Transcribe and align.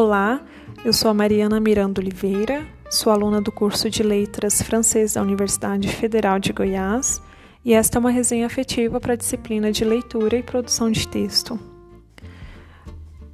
Olá, 0.00 0.40
eu 0.84 0.92
sou 0.92 1.10
a 1.10 1.12
Mariana 1.12 1.58
Miranda 1.58 2.00
Oliveira, 2.00 2.64
sou 2.88 3.12
aluna 3.12 3.40
do 3.40 3.50
curso 3.50 3.90
de 3.90 4.00
Letras 4.00 4.62
Francês 4.62 5.14
da 5.14 5.22
Universidade 5.22 5.88
Federal 5.88 6.38
de 6.38 6.52
Goiás 6.52 7.20
e 7.64 7.74
esta 7.74 7.98
é 7.98 8.00
uma 8.00 8.12
resenha 8.12 8.46
afetiva 8.46 9.00
para 9.00 9.14
a 9.14 9.16
disciplina 9.16 9.72
de 9.72 9.84
leitura 9.84 10.36
e 10.36 10.42
produção 10.44 10.88
de 10.88 11.08
texto. 11.08 11.58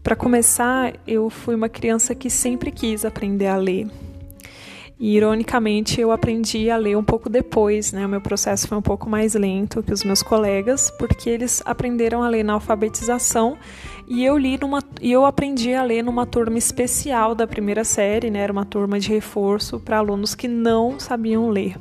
Para 0.03 0.17
começar, 0.17 0.95
eu 1.07 1.29
fui 1.29 1.55
uma 1.55 1.69
criança 1.69 2.15
que 2.15 2.31
sempre 2.31 2.71
quis 2.71 3.05
aprender 3.05 3.49
a 3.49 3.59
ler. 3.59 3.87
E 4.99 5.17
ironicamente, 5.17 6.01
eu 6.01 6.13
aprendi 6.13 6.71
a 6.71 6.77
ler 6.77 6.97
um 6.97 7.03
pouco 7.03 7.29
depois, 7.29 7.93
né? 7.93 8.07
O 8.07 8.09
meu 8.09 8.21
processo 8.21 8.69
foi 8.69 8.79
um 8.79 8.83
pouco 8.83 9.11
mais 9.11 9.35
lento 9.35 9.83
que 9.83 9.93
os 9.93 10.05
meus 10.05 10.23
colegas, 10.23 10.91
porque 10.99 11.29
eles 11.29 11.61
aprenderam 11.65 12.23
a 12.23 12.29
ler 12.29 12.45
na 12.45 12.53
alfabetização 12.53 13.59
e 14.07 14.25
eu 14.25 14.39
li 14.39 14.57
numa 14.57 14.81
e 15.01 15.11
eu 15.11 15.25
aprendi 15.25 15.75
a 15.75 15.83
ler 15.83 16.03
numa 16.03 16.25
turma 16.25 16.59
especial 16.59 17.35
da 17.35 17.47
primeira 17.47 17.83
série, 17.83 18.31
né? 18.31 18.39
Era 18.39 18.53
uma 18.53 18.65
turma 18.65 19.01
de 19.01 19.09
reforço 19.09 19.81
para 19.81 19.99
alunos 19.99 20.35
que 20.35 20.47
não 20.47 21.01
sabiam 21.01 21.51
ler. 21.51 21.77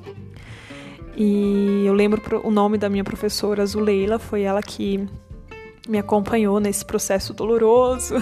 E 1.16 1.84
eu 1.86 1.94
lembro 1.94 2.22
o 2.44 2.50
nome 2.50 2.80
da 2.80 2.90
minha 2.90 3.04
professora 3.04 3.64
Zuleila, 3.64 4.18
foi 4.18 4.42
ela 4.42 4.64
que 4.64 5.08
me 5.88 6.00
acompanhou 6.00 6.60
nesse 6.60 6.84
processo 6.84 7.32
doloroso. 7.32 8.18
uh, 8.18 8.22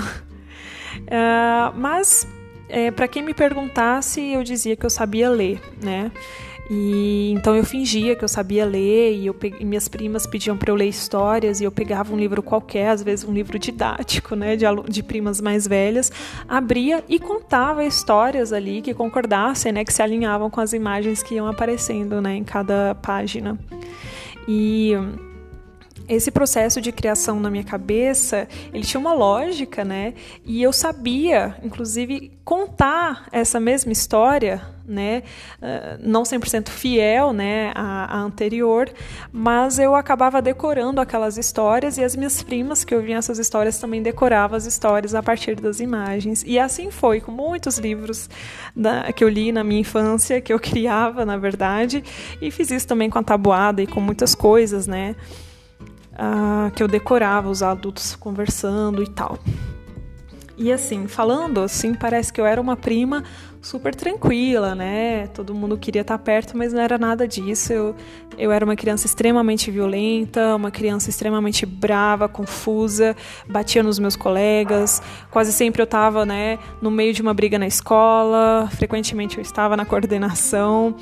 mas 1.80 2.28
é, 2.72 2.92
para 2.92 3.08
quem 3.08 3.22
me 3.22 3.34
perguntasse, 3.34 4.22
eu 4.22 4.44
dizia 4.44 4.76
que 4.76 4.86
eu 4.86 4.90
sabia 4.90 5.30
ler, 5.30 5.62
né? 5.84 6.12
E 6.74 7.32
então 7.34 7.54
eu 7.54 7.66
fingia 7.66 8.16
que 8.16 8.24
eu 8.24 8.30
sabia 8.30 8.66
ler 8.66 9.14
e, 9.14 9.26
eu 9.26 9.36
e 9.60 9.66
minhas 9.66 9.90
primas 9.90 10.26
pediam 10.26 10.56
para 10.56 10.72
eu 10.72 10.76
ler 10.76 10.88
histórias 10.88 11.60
e 11.60 11.66
eu 11.66 11.72
pegava 11.72 12.14
um 12.14 12.18
livro 12.18 12.42
qualquer, 12.42 12.92
às 12.92 13.04
vezes 13.04 13.26
um 13.26 13.34
livro 13.34 13.60
didático, 13.60 14.38
né, 14.38 14.56
de, 14.56 14.64
de 14.88 15.04
primas 15.04 15.42
mais 15.42 15.68
velhas, 15.68 16.10
abria 16.48 17.04
e 17.10 17.20
contava 17.20 17.84
histórias 17.84 18.54
ali 18.54 18.82
que 18.82 18.94
concordassem, 18.94 19.74
né, 19.74 19.84
que 19.84 19.92
se 19.92 20.02
alinhavam 20.02 20.50
com 20.50 20.62
as 20.62 20.72
imagens 20.72 21.22
que 21.22 21.36
iam 21.36 21.46
aparecendo, 21.46 22.22
né, 22.22 22.36
em 22.36 22.44
cada 22.46 22.96
página. 22.96 23.60
E 24.48 24.94
esse 26.16 26.30
processo 26.30 26.82
de 26.82 26.92
criação 26.92 27.40
na 27.40 27.50
minha 27.50 27.64
cabeça, 27.64 28.48
ele 28.74 28.84
tinha 28.84 29.00
uma 29.00 29.14
lógica, 29.14 29.86
né? 29.86 30.14
E 30.46 30.62
eu 30.62 30.74
sabia, 30.74 31.56
inclusive, 31.64 32.38
contar 32.44 33.30
essa 33.32 33.62
mesma 33.62 33.94
história, 33.94 34.62
né? 34.86 35.24
Ah, 35.62 35.98
não 36.02 36.24
100% 36.24 36.68
fiel, 36.68 37.32
né, 37.32 37.72
à, 37.74 38.18
à 38.18 38.20
anterior, 38.20 38.90
mas 39.32 39.80
eu 39.80 39.96
acabava 39.96 40.42
decorando 40.42 41.00
aquelas 41.00 41.38
histórias 41.38 41.98
e 41.98 42.04
as 42.04 42.14
minhas 42.14 42.44
primas 42.44 42.84
que 42.84 42.94
ouviam 42.94 43.18
essas 43.18 43.40
histórias 43.40 43.80
também 43.80 44.04
decoravam 44.04 44.58
as 44.58 44.66
histórias 44.66 45.16
a 45.16 45.24
partir 45.24 45.56
das 45.56 45.80
imagens. 45.80 46.44
E 46.46 46.60
assim 46.60 46.92
foi 46.92 47.22
com 47.22 47.32
muitos 47.32 47.78
livros 47.78 48.30
da, 48.76 49.14
que 49.14 49.24
eu 49.24 49.30
li 49.30 49.54
na 49.54 49.64
minha 49.64 49.80
infância, 49.80 50.42
que 50.42 50.52
eu 50.52 50.60
criava, 50.62 51.26
na 51.26 51.38
verdade, 51.38 52.04
e 52.42 52.52
fiz 52.52 52.70
isso 52.70 52.88
também 52.88 53.10
com 53.10 53.20
a 53.20 53.24
tabuada 53.24 53.82
e 53.82 53.88
com 53.88 54.02
muitas 54.02 54.36
coisas, 54.36 54.88
né? 54.88 55.16
Uh, 56.14 56.72
que 56.72 56.82
eu 56.82 56.88
decorava 56.88 57.50
os 57.50 57.64
adultos 57.64 58.16
conversando 58.16 59.04
e 59.04 59.08
tal. 59.08 59.38
E 60.58 60.72
assim, 60.72 61.08
falando 61.08 61.62
assim, 61.62 61.94
parece 61.94 62.32
que 62.32 62.40
eu 62.40 62.46
era 62.46 62.62
uma 62.62 62.76
prima 62.76 63.24
super 63.62 63.94
tranquila, 63.94 64.74
né? 64.74 65.28
Todo 65.28 65.54
mundo 65.54 65.78
queria 65.78 66.02
estar 66.02 66.18
perto, 66.18 66.58
mas 66.58 66.74
não 66.74 66.82
era 66.82 66.98
nada 66.98 67.28
disso. 67.28 67.72
Eu, 67.72 67.96
eu 68.38 68.52
era 68.52 68.66
uma 68.66 68.76
criança 68.76 69.06
extremamente 69.06 69.70
violenta, 69.70 70.56
uma 70.56 70.72
criança 70.72 71.10
extremamente 71.10 71.64
brava, 71.66 72.28
confusa, 72.28 73.16
batia 73.48 73.84
nos 73.84 74.00
meus 74.00 74.16
colegas. 74.16 75.02
Quase 75.30 75.54
sempre 75.54 75.80
eu 75.80 75.84
estava, 75.84 76.26
né, 76.26 76.58
no 76.82 76.90
meio 76.90 77.14
de 77.14 77.22
uma 77.22 77.34
briga 77.34 77.60
na 77.60 77.68
escola, 77.68 78.68
frequentemente 78.72 79.38
eu 79.38 79.42
estava 79.44 79.78
na 79.78 79.86
coordenação. 79.86 80.96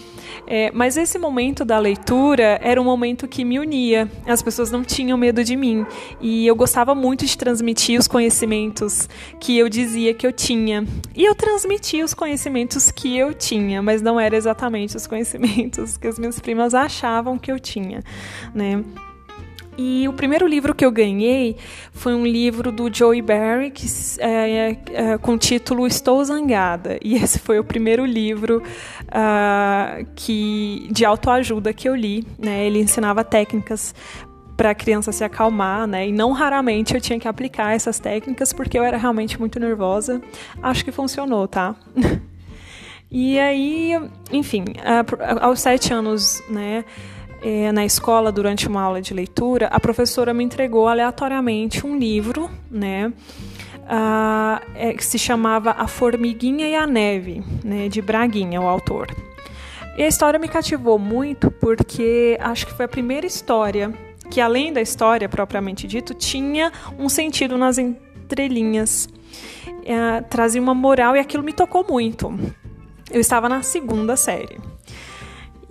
É, 0.45 0.69
mas 0.73 0.97
esse 0.97 1.17
momento 1.17 1.63
da 1.63 1.79
leitura 1.79 2.59
era 2.61 2.81
um 2.81 2.85
momento 2.85 3.27
que 3.27 3.45
me 3.45 3.57
unia. 3.57 4.11
As 4.27 4.41
pessoas 4.41 4.69
não 4.69 4.83
tinham 4.83 5.17
medo 5.17 5.43
de 5.45 5.55
mim 5.55 5.85
e 6.19 6.45
eu 6.45 6.55
gostava 6.55 6.93
muito 6.93 7.25
de 7.25 7.37
transmitir 7.37 7.97
os 7.97 8.07
conhecimentos 8.07 9.07
que 9.39 9.57
eu 9.57 9.69
dizia 9.69 10.13
que 10.13 10.27
eu 10.27 10.33
tinha. 10.33 10.85
E 11.15 11.23
eu 11.23 11.33
transmitia 11.33 12.03
os 12.03 12.13
conhecimentos 12.13 12.48
conhecimentos 12.49 12.91
que 12.91 13.17
eu 13.17 13.33
tinha, 13.33 13.81
mas 13.81 14.01
não 14.01 14.19
eram 14.19 14.37
exatamente 14.37 14.97
os 14.97 15.05
conhecimentos 15.05 15.97
que 15.97 16.07
as 16.07 16.17
minhas 16.17 16.39
primas 16.39 16.73
achavam 16.73 17.37
que 17.37 17.51
eu 17.51 17.59
tinha, 17.59 18.03
né? 18.53 18.83
E 19.77 20.09
o 20.09 20.13
primeiro 20.13 20.45
livro 20.45 20.75
que 20.75 20.83
eu 20.83 20.91
ganhei 20.91 21.55
foi 21.93 22.13
um 22.13 22.25
livro 22.25 22.69
do 22.69 22.93
Joey 22.93 23.21
Barry 23.21 23.71
que, 23.71 23.87
é, 24.19 24.77
é, 24.91 25.17
com 25.17 25.35
o 25.35 25.37
título 25.37 25.87
Estou 25.87 26.21
Zangada. 26.25 26.99
E 27.01 27.15
esse 27.15 27.39
foi 27.39 27.59
o 27.59 27.63
primeiro 27.63 28.03
livro 28.03 28.61
uh, 29.05 30.05
que, 30.15 30.85
de 30.91 31.05
autoajuda 31.05 31.71
que 31.71 31.87
eu 31.87 31.95
li. 31.95 32.27
Né? 32.37 32.65
Ele 32.65 32.79
ensinava 32.79 33.23
técnicas 33.23 33.95
para 34.57 34.71
a 34.71 34.75
criança 34.75 35.13
se 35.13 35.23
acalmar, 35.23 35.87
né? 35.87 36.09
E 36.09 36.11
não 36.11 36.33
raramente 36.33 36.93
eu 36.93 36.99
tinha 36.99 37.17
que 37.17 37.29
aplicar 37.29 37.73
essas 37.73 37.97
técnicas 37.97 38.51
porque 38.51 38.77
eu 38.77 38.83
era 38.83 38.97
realmente 38.97 39.39
muito 39.39 39.57
nervosa. 39.61 40.21
Acho 40.61 40.83
que 40.83 40.91
funcionou, 40.91 41.47
tá? 41.47 41.73
E 43.11 43.39
aí, 43.39 43.99
enfim, 44.31 44.65
aos 45.41 45.61
sete 45.61 45.91
anos, 45.91 46.43
né, 46.47 46.85
é, 47.41 47.71
na 47.71 47.83
escola, 47.83 48.31
durante 48.31 48.67
uma 48.67 48.81
aula 48.81 49.01
de 49.01 49.15
leitura, 49.15 49.67
a 49.67 49.79
professora 49.79 50.31
me 50.31 50.43
entregou 50.43 50.87
aleatoriamente 50.87 51.87
um 51.87 51.97
livro, 51.97 52.49
né, 52.69 53.11
é, 54.75 54.93
que 54.93 55.03
se 55.03 55.17
chamava 55.17 55.71
A 55.71 55.87
Formiguinha 55.87 56.67
e 56.67 56.75
a 56.75 56.85
Neve, 56.85 57.43
né, 57.63 57.89
de 57.89 57.99
Braguinha, 57.99 58.61
o 58.61 58.67
autor. 58.67 59.07
E 59.97 60.03
a 60.03 60.07
história 60.07 60.37
me 60.37 60.47
cativou 60.47 60.99
muito 60.99 61.49
porque 61.49 62.37
acho 62.39 62.67
que 62.67 62.73
foi 62.73 62.85
a 62.85 62.89
primeira 62.89 63.25
história 63.25 63.91
que, 64.29 64.39
além 64.39 64.71
da 64.71 64.81
história 64.81 65.27
propriamente 65.27 65.87
dito, 65.87 66.13
tinha 66.13 66.71
um 66.97 67.09
sentido 67.09 67.57
nas 67.57 67.79
entrelinhas. 67.79 69.09
É, 69.83 70.21
trazia 70.21 70.61
uma 70.61 70.75
moral 70.75 71.15
e 71.15 71.19
aquilo 71.19 71.43
me 71.43 71.51
tocou 71.51 71.83
muito 71.89 72.31
eu 73.11 73.19
estava 73.19 73.49
na 73.49 73.61
segunda 73.61 74.15
série. 74.15 74.57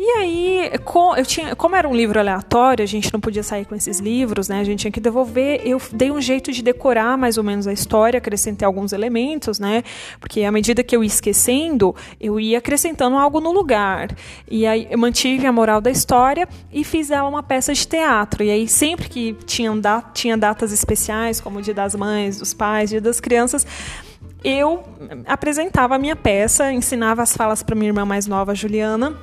E 0.01 0.11
aí, 0.13 0.71
eu 1.17 1.27
tinha, 1.27 1.57
como 1.57 1.75
era 1.75 1.89
um 1.89 1.95
livro 1.95 2.21
aleatório, 2.21 2.85
a 2.85 2.87
gente 2.87 3.13
não 3.13 3.19
podia 3.19 3.43
sair 3.43 3.65
com 3.65 3.75
esses 3.75 3.99
livros, 3.99 4.49
né? 4.49 4.61
A 4.61 4.65
gente 4.65 4.79
tinha 4.79 4.93
que 4.93 5.01
devolver. 5.01 5.61
Eu 5.65 5.83
dei 5.93 6.09
um 6.13 6.21
jeito 6.21 6.53
de 6.53 6.63
decorar 6.63 7.19
mais 7.19 7.37
ou 7.37 7.43
menos 7.43 7.67
a 7.67 7.73
história, 7.73 8.19
acrescentei 8.19 8.65
alguns 8.65 8.93
elementos, 8.93 9.59
né? 9.59 9.83
Porque 10.21 10.45
à 10.45 10.53
medida 10.53 10.85
que 10.85 10.95
eu 10.95 11.03
ia 11.03 11.09
esquecendo, 11.09 11.97
eu 12.21 12.39
ia 12.39 12.59
acrescentando 12.59 13.17
algo 13.17 13.41
no 13.41 13.51
lugar. 13.51 14.15
E 14.49 14.69
aí 14.69 14.87
eu 14.89 14.97
mantive 14.97 15.45
a 15.49 15.53
moral 15.53 15.81
da 15.81 15.91
história 15.91 16.49
e 16.73 16.85
fiz 16.85 17.11
ela 17.11 17.29
uma 17.29 17.43
peça 17.43 17.75
de 17.75 17.85
teatro. 17.85 18.45
E 18.45 18.53
aí 18.53 18.69
sempre 18.69 19.09
que 19.09 19.33
tinha, 19.47 19.73
tinha 20.15 20.37
datas 20.37 20.71
especiais, 20.71 21.41
como 21.41 21.59
o 21.59 21.63
Dia 21.63 21.75
das 21.75 21.97
Mães, 21.97 22.39
dos 22.39 22.55
Pais, 22.55 22.91
Dia 22.91 23.01
das 23.01 23.19
Crianças, 23.19 23.67
eu 24.45 24.85
apresentava 25.27 25.97
a 25.97 25.99
minha 25.99 26.17
peça, 26.17 26.73
ensinava 26.73 27.23
as 27.23 27.37
falas 27.37 27.63
para 27.63 27.75
minha 27.75 27.89
irmã 27.89 28.05
mais 28.05 28.27
nova, 28.27 28.55
Juliana, 28.55 29.17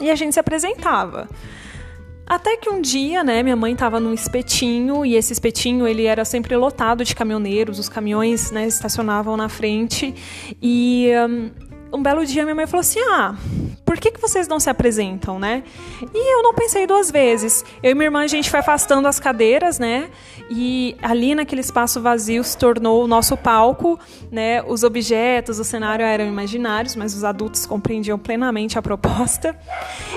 e 0.00 0.10
a 0.10 0.14
gente 0.14 0.34
se 0.34 0.40
apresentava. 0.40 1.28
Até 2.26 2.56
que 2.56 2.70
um 2.70 2.80
dia, 2.80 3.22
né, 3.22 3.42
minha 3.42 3.56
mãe 3.56 3.74
estava 3.74 4.00
num 4.00 4.14
espetinho 4.14 5.04
e 5.04 5.14
esse 5.14 5.32
espetinho 5.32 5.86
ele 5.86 6.06
era 6.06 6.24
sempre 6.24 6.56
lotado 6.56 7.04
de 7.04 7.14
caminhoneiros, 7.14 7.78
os 7.78 7.88
caminhões, 7.88 8.50
né, 8.50 8.66
estacionavam 8.66 9.36
na 9.36 9.48
frente 9.50 10.14
e 10.62 11.10
um, 11.92 11.98
um 11.98 12.02
belo 12.02 12.24
dia 12.24 12.44
minha 12.44 12.54
mãe 12.54 12.66
falou 12.66 12.80
assim: 12.80 13.00
"Ah, 13.00 13.36
por 13.94 14.00
que, 14.00 14.10
que 14.10 14.20
vocês 14.20 14.48
não 14.48 14.58
se 14.58 14.68
apresentam, 14.68 15.38
né? 15.38 15.62
E 16.12 16.34
eu 16.36 16.42
não 16.42 16.52
pensei 16.52 16.84
duas 16.84 17.12
vezes. 17.12 17.64
Eu 17.80 17.92
e 17.92 17.94
minha 17.94 18.06
irmã, 18.06 18.22
a 18.22 18.26
gente 18.26 18.50
foi 18.50 18.58
afastando 18.58 19.06
as 19.06 19.20
cadeiras, 19.20 19.78
né? 19.78 20.10
E 20.50 20.96
ali 21.00 21.32
naquele 21.32 21.60
espaço 21.60 22.00
vazio 22.00 22.42
se 22.42 22.58
tornou 22.58 23.04
o 23.04 23.06
nosso 23.06 23.36
palco, 23.36 23.96
né? 24.32 24.60
Os 24.66 24.82
objetos, 24.82 25.60
o 25.60 25.64
cenário 25.64 26.04
eram 26.04 26.26
imaginários, 26.26 26.96
mas 26.96 27.14
os 27.14 27.22
adultos 27.22 27.66
compreendiam 27.66 28.18
plenamente 28.18 28.76
a 28.76 28.82
proposta. 28.82 29.56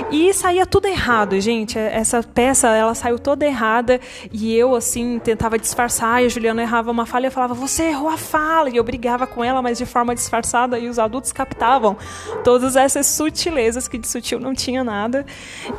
E 0.09 0.33
saía 0.33 0.65
tudo 0.65 0.87
errado, 0.87 1.39
gente. 1.39 1.77
Essa 1.77 2.23
peça, 2.23 2.69
ela 2.69 2.95
saiu 2.95 3.19
toda 3.19 3.45
errada 3.45 4.01
e 4.33 4.55
eu, 4.55 4.73
assim, 4.73 5.19
tentava 5.19 5.59
disfarçar 5.59 6.23
e 6.23 6.25
a 6.25 6.29
Juliana 6.29 6.63
errava 6.63 6.89
uma 6.89 7.05
fala 7.05 7.25
e 7.25 7.27
eu 7.27 7.31
falava, 7.31 7.53
você 7.53 7.83
errou 7.83 8.09
a 8.09 8.17
fala. 8.17 8.71
E 8.71 8.77
eu 8.77 8.83
brigava 8.83 9.27
com 9.27 9.43
ela, 9.43 9.61
mas 9.61 9.77
de 9.77 9.85
forma 9.85 10.15
disfarçada 10.15 10.79
e 10.79 10.89
os 10.89 10.97
adultos 10.97 11.31
captavam 11.31 11.95
todas 12.43 12.75
essas 12.75 13.05
sutilezas 13.05 13.66
que 13.87 13.97
de 13.97 14.07
sutil 14.07 14.39
não 14.39 14.53
tinha 14.53 14.83
nada. 14.83 15.25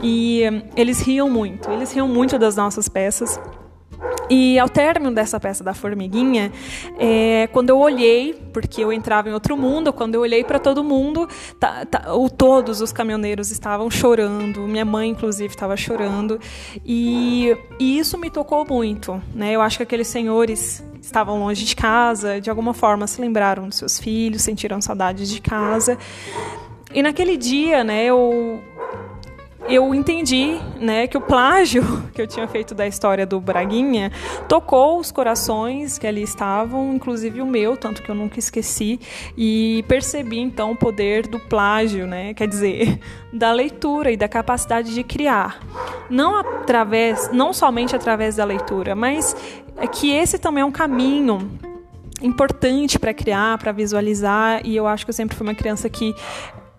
E 0.03 0.43
hum, 0.51 0.63
eles 0.77 1.01
riam 1.01 1.31
muito, 1.31 1.71
eles 1.71 1.93
riam 1.93 2.09
muito 2.09 2.39
das 2.39 2.57
nossas 2.57 2.89
peças. 2.89 3.41
E 4.31 4.59
ao 4.59 4.69
término 4.69 5.11
dessa 5.11 5.41
peça 5.41 5.65
da 5.65 5.73
formiguinha, 5.73 6.53
é, 6.99 7.49
quando 7.51 7.71
eu 7.71 7.79
olhei, 7.79 8.35
porque 8.53 8.85
eu 8.85 8.93
entrava 8.93 9.31
em 9.31 9.33
outro 9.33 9.57
mundo, 9.57 9.93
quando 9.93 10.17
eu 10.17 10.21
olhei 10.21 10.45
para 10.45 10.59
todo 10.59 10.85
mundo, 10.85 11.27
tá, 11.59 11.87
tá, 11.87 12.15
o, 12.15 12.29
todos 12.29 12.83
os 12.83 12.93
caminhoneiros 12.93 13.51
estavam 13.51 13.91
chorando, 13.91 14.69
minha 14.69 14.85
mãe, 14.85 15.11
inclusive, 15.11 15.49
estava 15.49 15.77
chorando, 15.77 16.39
e, 16.85 17.57
e, 17.79 17.99
isso 17.99 18.19
me 18.19 18.29
tocou 18.29 18.67
muito. 18.69 19.21
Né? 19.35 19.53
Eu 19.53 19.63
acho 19.63 19.79
que 19.79 19.83
aqueles 19.83 20.09
senhores 20.09 20.85
estavam 21.01 21.39
longe 21.39 21.65
de 21.65 21.75
casa, 21.75 22.39
de 22.39 22.51
alguma 22.51 22.75
forma 22.75 23.07
se 23.07 23.21
lembraram 23.21 23.67
dos 23.67 23.79
seus 23.79 23.99
filhos, 23.99 24.43
sentiram 24.43 24.81
saudades 24.81 25.31
de 25.31 25.41
casa. 25.41 25.97
E 26.93 27.03
naquele 27.03 27.37
dia, 27.37 27.85
né, 27.85 28.05
eu 28.05 28.63
eu 29.69 29.95
entendi, 29.95 30.59
né, 30.81 31.07
que 31.07 31.19
o 31.19 31.21
plágio 31.21 31.83
que 32.15 32.23
eu 32.23 32.27
tinha 32.27 32.49
feito 32.49 32.75
da 32.75 32.87
história 32.87 33.27
do 33.27 33.39
Braguinha 33.39 34.11
tocou 34.49 34.99
os 34.99 35.13
corações 35.13 35.99
que 35.99 36.07
ali 36.07 36.23
estavam, 36.23 36.95
inclusive 36.95 37.43
o 37.43 37.47
meu, 37.47 37.77
tanto 37.77 38.03
que 38.03 38.09
eu 38.09 38.15
nunca 38.15 38.39
esqueci, 38.39 38.99
e 39.37 39.85
percebi 39.87 40.39
então 40.39 40.73
o 40.73 40.77
poder 40.77 41.27
do 41.27 41.39
plágio, 41.39 42.07
né, 42.07 42.33
quer 42.33 42.49
dizer, 42.49 42.99
da 43.31 43.53
leitura 43.53 44.11
e 44.11 44.17
da 44.17 44.27
capacidade 44.27 44.95
de 44.95 45.05
criar. 45.05 45.61
Não 46.09 46.37
através, 46.37 47.31
não 47.31 47.53
somente 47.53 47.95
através 47.95 48.37
da 48.37 48.45
leitura, 48.45 48.95
mas 48.95 49.37
é 49.77 49.87
que 49.87 50.11
esse 50.11 50.39
também 50.39 50.63
é 50.63 50.65
um 50.65 50.73
caminho 50.73 51.51
importante 52.23 52.99
para 52.99 53.13
criar, 53.13 53.59
para 53.59 53.71
visualizar, 53.71 54.63
e 54.65 54.75
eu 54.75 54.87
acho 54.87 55.05
que 55.05 55.11
eu 55.11 55.15
sempre 55.15 55.37
fui 55.37 55.47
uma 55.47 55.55
criança 55.55 55.91
que 55.91 56.15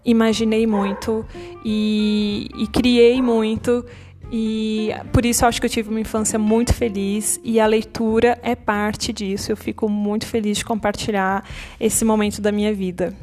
imaginei 0.05 0.65
muito 0.65 1.25
e, 1.63 2.49
e 2.57 2.67
criei 2.67 3.21
muito. 3.21 3.85
E 4.31 4.91
por 5.11 5.25
isso 5.25 5.45
acho 5.45 5.59
que 5.59 5.65
eu 5.65 5.69
tive 5.69 5.89
uma 5.89 5.99
infância 5.99 6.37
muito 6.37 6.73
feliz 6.73 7.39
e 7.43 7.59
a 7.59 7.65
leitura 7.65 8.39
é 8.43 8.55
parte 8.55 9.11
disso. 9.11 9.51
Eu 9.51 9.57
fico 9.57 9.89
muito 9.89 10.27
feliz 10.27 10.59
de 10.59 10.65
compartilhar 10.65 11.43
esse 11.79 12.05
momento 12.05 12.39
da 12.39 12.51
minha 12.51 12.73
vida. 12.73 13.13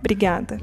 Obrigada. 0.00 0.60